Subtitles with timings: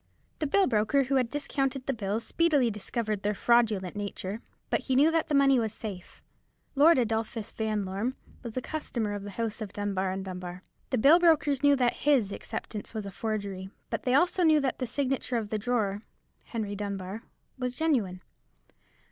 [0.39, 5.11] The bill broker who discounted the bills speedily discovered their fraudulent nature; but he knew
[5.11, 6.23] that the money was safe.
[6.73, 11.19] Lord Adolphus Vanlorme was a customer of the house of Dunbar and Dunbar; the bill
[11.19, 15.37] brokers knew that his acceptance was a forgery; but they knew also that the signature
[15.37, 16.01] of the drawer,
[16.45, 17.21] Henry Dunbar,
[17.59, 18.21] was genuine.